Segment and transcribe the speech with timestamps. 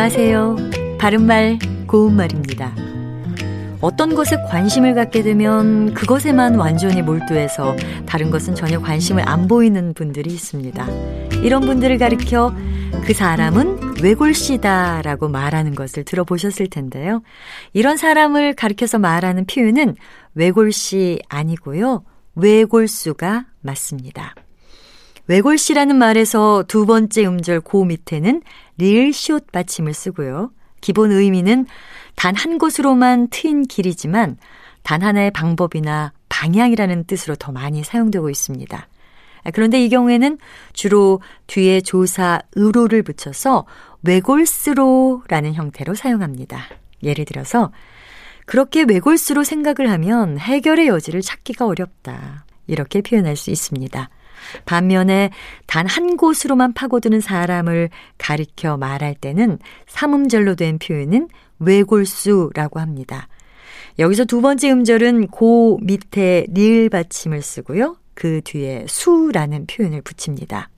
[0.00, 0.56] 안녕하세요.
[1.00, 1.58] 바른말,
[1.88, 2.72] 고운말입니다.
[3.80, 7.74] 어떤 것에 관심을 갖게 되면 그것에만 완전히 몰두해서
[8.06, 10.86] 다른 것은 전혀 관심을 안 보이는 분들이 있습니다.
[11.42, 12.54] 이런 분들을 가리켜
[13.06, 17.20] 그 사람은 외골씨다라고 말하는 것을 들어보셨을 텐데요.
[17.72, 19.96] 이런 사람을 가리켜서 말하는 표현은
[20.36, 22.04] 외골씨 아니고요.
[22.36, 24.36] 외골수가 맞습니다.
[25.28, 28.42] 외골씨라는 말에서 두 번째 음절 고 밑에는
[28.78, 30.50] 리을 시옷 받침을 쓰고요.
[30.80, 31.66] 기본 의미는
[32.16, 34.38] 단 한 곳으로만 트인 길이지만
[34.82, 38.88] 단 하나의 방법이나 방향이라는 뜻으로 더 많이 사용되고 있습니다.
[39.52, 40.38] 그런데 이 경우에는
[40.72, 43.66] 주로 뒤에 조사 의로를 붙여서
[44.02, 46.64] 외골스로라는 형태로 사용합니다.
[47.02, 47.70] 예를 들어서
[48.46, 52.46] 그렇게 외골수로 생각을 하면 해결의 여지를 찾기가 어렵다.
[52.66, 54.10] 이렇게 표현할 수 있습니다.
[54.64, 55.30] 반면에
[55.66, 63.26] 단 한 곳으로만 파고드는 사람을 가리켜 말할 때는 삼음절로 된 표현은 외골수라고 합니다.
[63.98, 67.96] 여기서 두 번째 음절은 고 밑에 리을 받침을 쓰고요.
[68.14, 70.68] 그 뒤에 수라는 표현을 붙입니다.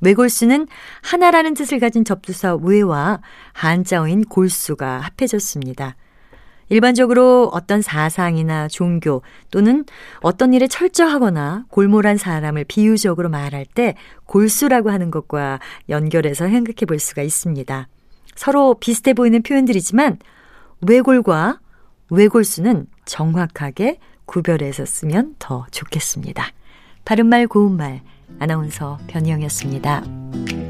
[0.00, 0.68] 외골수는
[1.00, 3.20] 하나라는 뜻을 가진 접두사 외와
[3.52, 5.96] 한자어인 골수가 합해졌습니다.
[6.72, 9.20] 일반적으로 어떤 사상이나 종교
[9.50, 9.84] 또는
[10.22, 17.20] 어떤 일에 철저하거나 골몰한 사람을 비유적으로 말할 때 골수라고 하는 것과 연결해서 생각해 볼 수가
[17.20, 17.88] 있습니다.
[18.34, 20.18] 서로 비슷해 보이는 표현들이지만
[20.80, 21.60] 외골과
[22.08, 26.46] 외골수는 정확하게 구별해서 쓰면 더 좋겠습니다.
[27.04, 28.00] 바른말 고운말
[28.38, 30.61] 아나운서 변희영이었습니다.